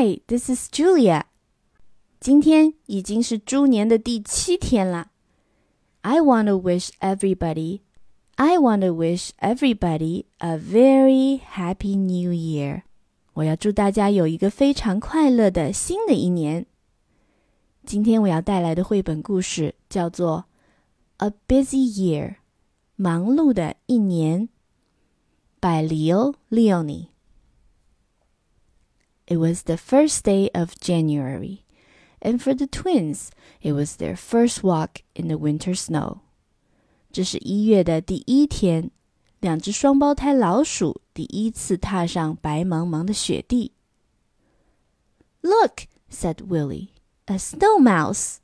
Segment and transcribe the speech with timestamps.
[0.00, 1.24] Hi, this is Julia.
[2.20, 5.10] 今天已经是猪年的第七天啦。
[6.00, 7.80] I want to wish everybody,
[8.36, 12.84] I want to wish everybody a very happy New Year.
[13.34, 16.64] 我要祝大家有一个非常快乐的新的一年。
[17.84, 20.46] 今天我要带来的绘本故事叫做
[21.26, 22.28] 《A Busy Year》，
[22.96, 24.48] 忙碌的一年
[25.60, 27.08] ，by Leo Lionni。
[29.29, 31.63] It was the first day of January,
[32.21, 36.19] and for the twins, it was their first walk in the winter snow.
[37.11, 38.91] 这是一月的第一天，
[39.39, 43.71] 两只双胞胎老鼠第一次踏上白茫茫的雪地。
[45.41, 46.89] Look, said Willie,
[47.25, 48.35] a snow mouse.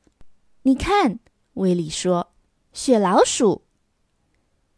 [0.63, 1.20] 你看，
[1.54, 2.31] 威利说，
[2.73, 3.62] 雪老鼠。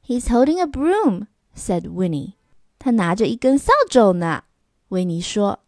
[0.06, 2.34] He's holding a broom, said Winnie.
[2.78, 4.44] 他拿着一根扫帚呢。
[4.90, 5.62] 维尼说。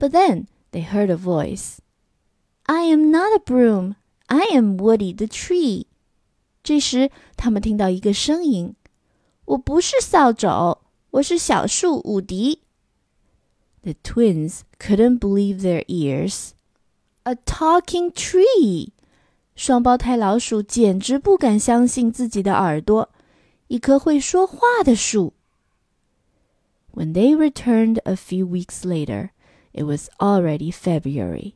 [0.00, 1.78] but then they heard a voice.
[2.64, 3.94] I am not a broom.
[4.28, 5.86] I am Woody the tree。
[6.64, 8.74] 这时，他们听到一个声音
[9.44, 10.78] ：“我不是扫帚，
[11.10, 12.62] 我是小树伍迪。”
[13.82, 16.50] The twins couldn't believe their ears.
[17.24, 18.90] A talking tree！
[19.56, 23.10] 双胞胎老鼠简直不敢相信自己的耳朵，
[23.68, 25.34] 一棵会说话的树。
[26.92, 29.30] When they returned a few weeks later.
[29.73, 31.55] it was already February,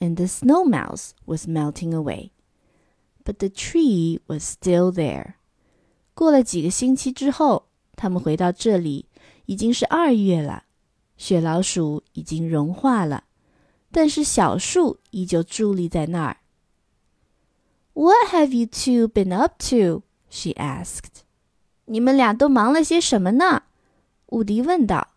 [0.00, 2.30] and the snow mouse was melting away.
[3.24, 5.34] But the tree was still there.
[6.14, 9.06] 过了几个星期之后，他们回到这里，
[9.46, 10.64] 已经是二月了。
[11.16, 13.24] 雪老鼠已经融化了，
[13.90, 16.36] 但是小树依旧伫立在那儿。
[17.94, 20.04] What have you two been up to?
[20.30, 21.22] She asked.
[21.86, 23.64] 你们俩都忙了些什么呢？
[24.26, 25.08] 伍迪问道。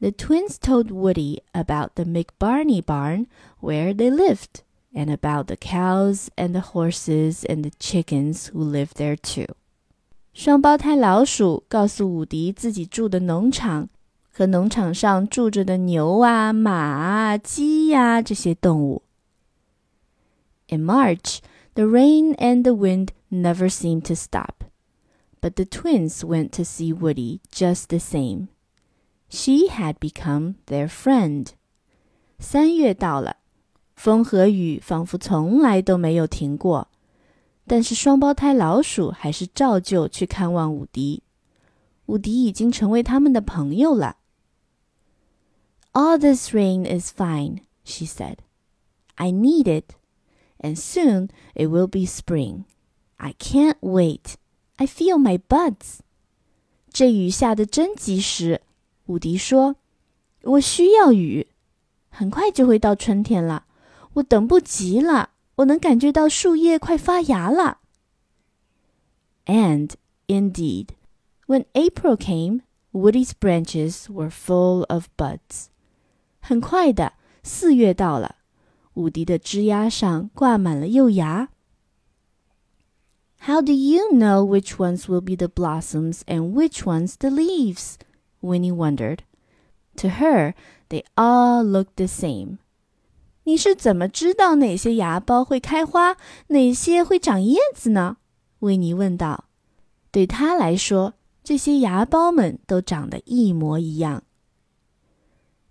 [0.00, 3.26] The twins told Woody about the McBarney barn
[3.60, 4.62] where they lived,
[4.94, 9.46] and about the cows and the horses and the chickens who lived there too.
[10.34, 13.88] 双胞胎老鼠告诉伍迪自己住的农场
[14.30, 19.02] 和农场上住着的牛啊、马啊、鸡呀、啊、这些动物。
[20.68, 21.38] In March,
[21.74, 24.62] the rain and the wind never seemed to stop
[25.42, 28.48] but the twins went to see Woody just the same.
[29.29, 31.47] She had become their friend.
[32.39, 33.37] 三月到了，
[33.95, 36.87] 风和雨仿佛从来都没有停过，
[37.65, 41.23] 但是双胞胎老鼠还是照旧去看望伍迪。
[42.05, 44.17] 伍迪已经成为他们的朋友了。
[45.91, 48.37] All this rain is fine, she said.
[49.15, 49.95] I need it,
[50.59, 52.63] and soon it will be spring.
[53.17, 54.35] I can't wait.
[54.75, 56.01] I feel my buds。
[56.93, 58.61] 这雨下的真及时，
[59.06, 61.48] 伍迪说：“我需要雨，
[62.10, 63.66] 很快就会到春天了，
[64.14, 67.78] 我等不及了，我能感觉到树叶快发芽了。”
[69.46, 69.90] And
[70.26, 70.88] indeed,
[71.46, 72.60] when April came,
[72.92, 75.66] Woody's branches were full of buds.
[76.40, 78.36] 很快的，四月到了，
[78.94, 81.48] 伍迪的枝丫上挂满了幼芽。
[83.44, 87.96] how do you know which ones will be the blossoms and which ones the leaves?
[88.40, 89.18] Winnie wondered.
[89.96, 90.54] To her,
[90.88, 92.58] they all looked the same.
[93.44, 96.16] 你是怎么知道哪些芽苞会开花，
[96.48, 98.18] 哪些会长叶子呢？
[98.60, 99.44] 维尼问道。
[100.10, 104.22] 对他来说，这些芽苞们都长得一模一样。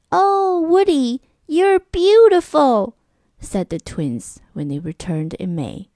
[0.09, 2.93] Oh, Woody, you're beautiful,
[3.41, 5.87] said the twins when they returned in May.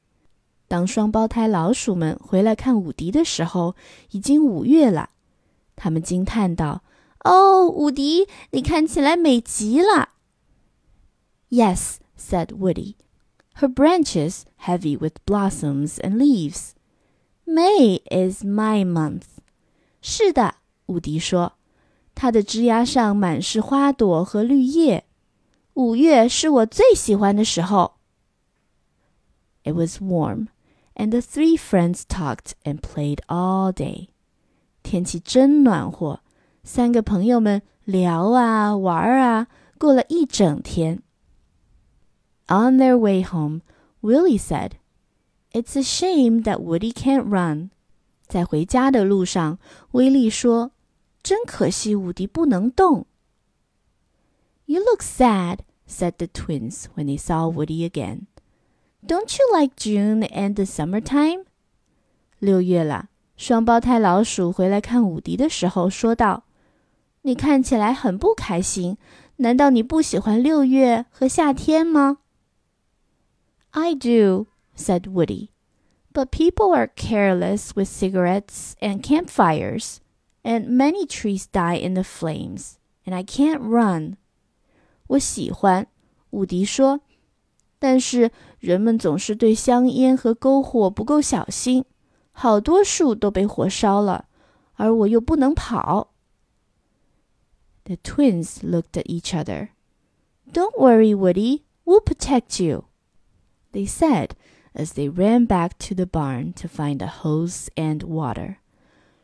[0.67, 3.75] 当双胞胎老鼠们回来看伍迪的时候，
[4.11, 5.09] 已经五月了。
[5.79, 10.09] 他们惊叹道：“哦，伍迪，你看起来美极了。”
[11.49, 12.95] Yes, said Woody,
[13.55, 16.71] her branches heavy with blossoms and leaves.
[17.45, 19.23] May is my month.
[20.01, 20.55] 是的，
[20.87, 21.53] 伍迪说，
[22.15, 25.05] 它的枝丫上满是花朵和绿叶。
[25.75, 27.95] 五月是我最喜欢的时候。
[29.63, 30.47] It was warm
[30.95, 34.08] and the three friends talked and played all day.
[34.89, 36.21] 天气真暖和，
[36.63, 39.47] 三个朋友们聊啊玩啊，
[39.77, 41.01] 过了一整天。
[42.47, 43.61] On their way home,
[44.01, 44.73] Willie said,
[45.51, 47.69] "It's a shame that Woody can't run."
[48.27, 49.57] 在回家的路上，
[49.91, 53.07] 威利说：“真可惜，伍迪不能动。”
[54.65, 58.27] You look sad," said the twins when they saw Woody again.
[59.05, 61.45] Don't you like June and the summertime？
[62.39, 63.08] 六月了，
[63.39, 68.97] 双胞胎老鼠回来看伍迪的时候说道：“ 你看起来很不开心。
[69.37, 72.19] 难道你不喜欢六月和夏天吗？
[73.71, 74.47] I do,
[74.77, 75.49] said Woody.
[76.13, 79.97] But people are careless with cigarettes and campfires,
[80.43, 82.75] and many trees die in the flames,
[83.05, 84.15] and I can't run.
[85.07, 85.87] 我喜欢，
[86.29, 87.01] 伍迪说，
[87.77, 91.83] 但是人们总是对香烟和篝火不够小心，
[92.39, 94.25] 好多树都被火烧了，
[94.75, 96.11] 而我又不能跑。
[97.85, 99.69] the twins looked at each other.
[100.51, 101.61] Don't worry, Woody.
[101.85, 102.85] We'll protect you,
[103.71, 104.31] they said
[104.73, 108.57] as they ran back to the barn to find a hose and water.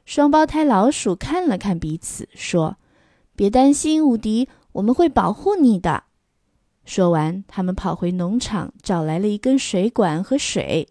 [0.06, 6.04] 双胞胎老鼠看了看彼此，说：“别担心，伍迪，我们会保护你的。”
[6.86, 10.90] 说完，他们跑回农场，找来了一根水管和水。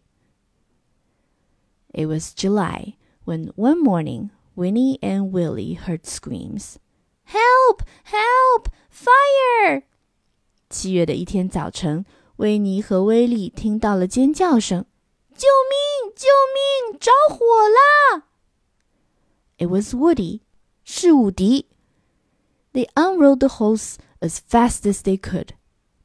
[1.95, 2.95] It was July
[3.25, 6.77] when one morning Winnie and Willie heard screams.
[7.25, 7.83] Help!
[8.05, 8.69] Help!
[8.91, 9.83] Fire!
[10.69, 12.05] 七月的一天早晨，
[12.37, 14.85] 维尼和威利听到了尖叫声：“
[15.35, 16.13] 救命！
[16.15, 16.99] 救命！
[16.99, 18.25] 着火啦！”
[19.59, 20.41] It was Woody，
[20.85, 21.67] 是伍迪。
[22.73, 25.49] They unrolled the hose as fast as they could。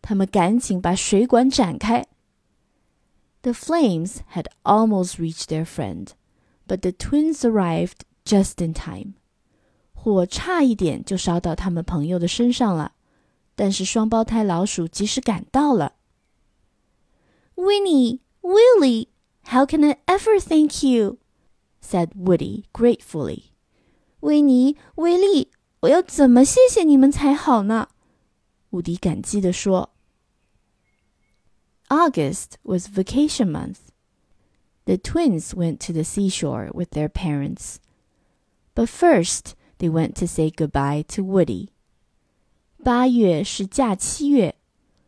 [0.01, 2.05] 他们赶紧把水管展开。
[3.41, 6.09] The flames had almost reached their friend,
[6.67, 9.13] but the twins arrived just in time.
[9.93, 12.93] 火差一点就烧到他们朋友的身上了，
[13.55, 15.93] 但是双胞胎老鼠及时赶到了。
[17.55, 19.07] Winnie, Willie,
[19.43, 21.17] how can I ever thank you?
[21.81, 23.43] said Woody gratefully.
[24.21, 25.49] 维尼、威利，
[25.81, 27.89] 我要怎么谢谢你们才好呢？
[28.71, 29.91] 伍迪感激地说。
[31.89, 33.91] August was vacation month.
[34.85, 37.77] The twins went to the seashore with their parents.
[38.75, 41.69] But first, they went to say goodbye to Woody.
[42.83, 44.55] 八月是假期月，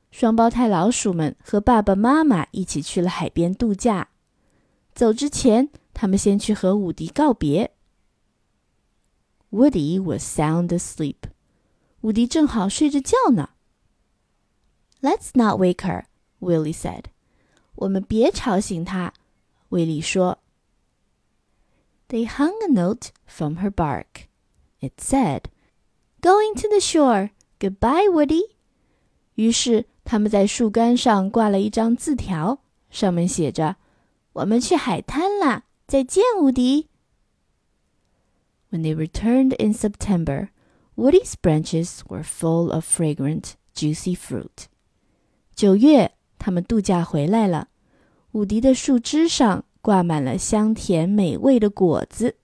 [0.10, 4.10] 双胞胎老鼠们和爸爸妈妈一起去了海边度假。
[4.96, 7.72] 走之前，他们先去和伍迪告别。
[9.52, 11.30] Woody was sound asleep.
[12.02, 13.50] 伍迪正好睡着觉呢。
[15.02, 16.06] Let's not wake her,
[16.42, 17.06] Willie said.
[17.76, 19.14] 我们别吵醒她，
[19.70, 20.40] 威利说。
[22.10, 24.28] They hung a note from her bark.
[24.80, 25.44] It said,
[26.22, 27.32] "Going to the shore.
[27.60, 28.52] Goodbye, Woody."
[29.36, 36.88] 于是他们在树干上挂了一张字条，上面写着：“我们去海滩啦，再见，伍迪。”
[38.72, 40.50] When they returned in September,
[40.96, 44.66] Woody's branches were full of fragrant, juicy fruit.
[45.56, 46.12] 九月，
[46.43, 47.69] 他们度假回来了。
[48.33, 52.35] 伍迪的树枝上挂满了香甜美味的果子。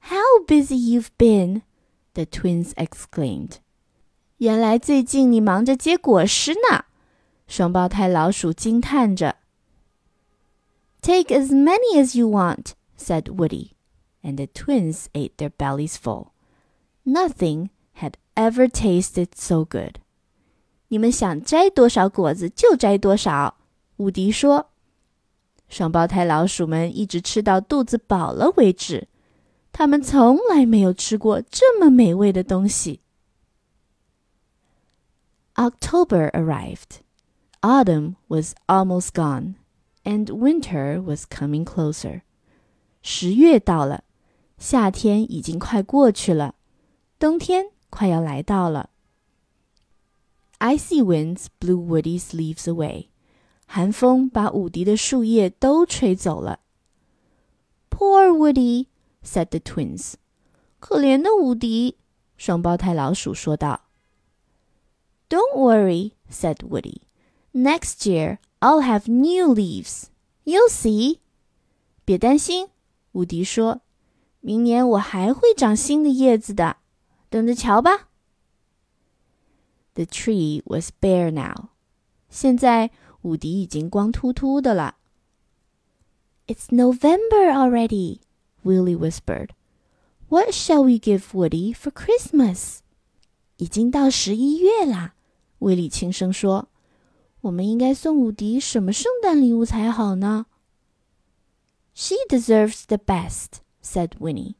[0.00, 1.60] How busy you've been!
[2.14, 3.56] The twins exclaimed.
[4.38, 6.86] 原来最近你忙着结果实呢，
[7.46, 9.36] 双胞胎老鼠惊叹着。
[11.02, 13.72] Take as many as you want, said Woody,
[14.22, 16.28] and the twins ate their bellies full.
[17.04, 17.68] Nothing
[18.00, 19.96] had ever tasted so good.
[20.88, 23.56] 你们想摘多少果子就摘多少，
[23.96, 24.70] 伍迪说。
[25.68, 29.08] 双胞胎老鼠们一直吃到肚子饱了为止。
[29.72, 33.00] 他们从来没有吃过这么美味的东西。
[35.54, 37.00] October arrived.
[37.62, 39.54] Autumn was almost gone,
[40.04, 42.22] and winter was coming closer.
[43.02, 44.04] 十月到了，
[44.56, 46.54] 夏天已经快过去了，
[47.18, 48.90] 冬天快要来到了。
[50.59, 53.07] Icy winds blew Woody's leaves away.
[53.65, 56.59] 寒风把伍迪的树叶都吹走了。
[57.89, 58.87] Poor Woody,
[59.23, 60.13] said the twins.
[60.79, 61.97] 可怜的伍迪，
[62.37, 63.81] 双胞胎老鼠说道。
[65.29, 67.01] Don't worry, said Woody.
[67.53, 70.05] Next year I'll have new leaves.
[70.43, 71.19] You'll see.
[72.03, 72.69] 别担心，
[73.13, 73.81] 伍迪说。
[74.39, 76.77] 明年我还会长新的叶子的，
[77.29, 78.09] 等着瞧吧。
[79.95, 81.69] The tree was bare now.
[82.29, 82.91] 现在
[83.23, 84.95] 伍迪已经光秃秃的了。
[86.47, 88.19] It's November already.
[88.63, 89.49] Willie whispered.
[90.29, 92.79] What shall we give Woody for Christmas?
[93.57, 95.13] 已经到十一月啦，
[95.59, 96.69] 威利轻声说。
[97.41, 100.45] 我们应该送伍迪什么圣诞礼物才好呢？
[101.93, 104.55] She deserves the best, said Winnie.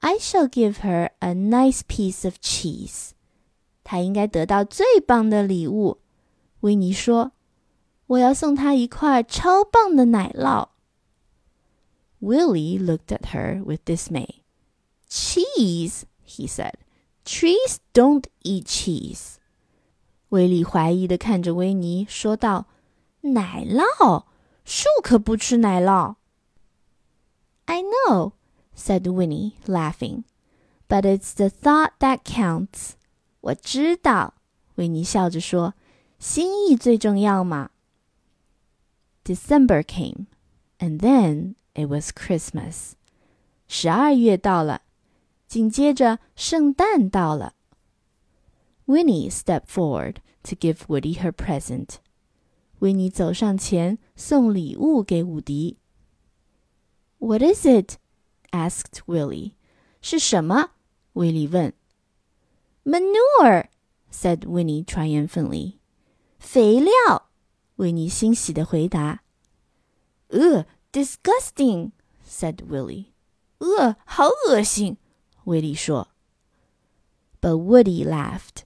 [0.00, 3.10] I shall give her a nice piece of cheese.
[3.88, 5.98] 她应该得到最棒的礼物，
[6.60, 7.32] 维尼说。
[8.06, 10.68] 我要送她一块超棒的奶酪。
[12.20, 14.42] Willie looked at her with dismay.
[15.08, 16.74] Cheese, he said.
[17.24, 19.36] Trees don't eat cheese.
[20.28, 24.24] 威利怀疑的看着维尼，说道：“奶酪，
[24.64, 26.16] 树可不吃奶酪。”
[27.66, 28.32] I know,
[28.76, 30.24] said Winnie, laughing.
[30.88, 32.92] But it's the thought that counts.
[33.40, 34.34] 我知道，
[34.76, 37.70] 维尼笑着说：“心意最重要嘛。”
[39.24, 40.26] December came,
[40.78, 42.92] and then it was Christmas.
[43.68, 44.82] 十二月到了，
[45.46, 47.54] 紧接着圣诞到了。
[48.86, 51.96] Winnie stepped forward to give Woody her present.
[52.80, 55.78] 维尼走上前送礼物给伍迪。
[57.18, 57.94] What is it?
[58.50, 59.52] asked Willie.
[60.02, 60.72] 是什么？
[61.14, 61.72] 威利问。
[62.88, 63.68] Manure,
[64.10, 65.78] said Winnie triumphantly.
[66.38, 67.30] 肥料，
[67.76, 69.22] 维尼欣喜地回答。
[70.28, 71.92] Ugh, disgusting,
[72.28, 73.06] said Willie.
[73.58, 74.98] 呃，好恶心，
[75.44, 76.08] 威利说。
[77.40, 78.64] But Woody laughed.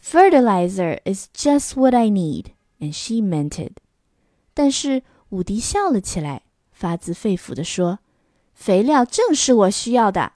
[0.00, 3.78] Fertilizer is just what I need, and she meant it.
[4.54, 10.32] 但是伍迪笑了起来，发自肺腑地说：“肥料正是我需要的。”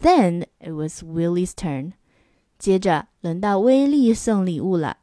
[0.00, 1.92] Then it was Willie's turn.
[2.58, 4.98] 接着轮到威利送礼物了。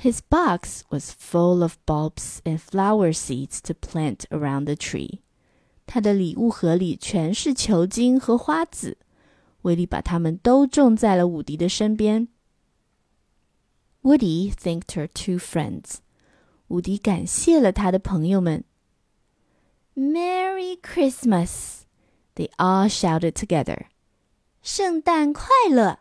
[0.00, 5.20] His box was full of bulbs and flower seeds to plant around the tree.
[5.86, 8.98] 他的礼物盒里全是球茎和花籽，
[9.62, 12.28] 威利把它们都种在了伍迪的身边。
[14.02, 15.96] Woody thanked her two friends.
[16.68, 18.64] 伍迪感谢了他的朋友们。
[19.96, 21.80] Merry Christmas!
[22.34, 23.86] They all shouted together.
[24.62, 26.00] 圣诞快乐！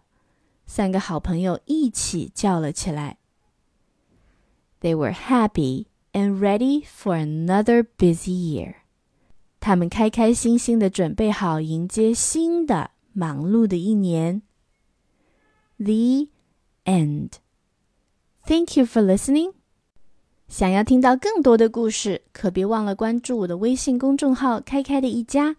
[0.65, 3.17] 三个好朋友一起叫了起来。
[4.81, 8.75] They were happy and ready for another busy year.
[9.59, 14.43] 他们开开心心的准备好迎接新的忙碌的一年。
[15.77, 16.27] The
[16.85, 17.31] end.
[18.45, 19.53] Thank you for listening.
[20.47, 25.57] 想要听到更多的故事，可别忘了关注我的微信公众号“开开的一家”。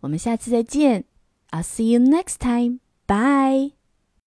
[0.00, 1.04] 我们下次再见。
[1.50, 2.80] I'll see you next time.
[3.06, 3.79] Bye.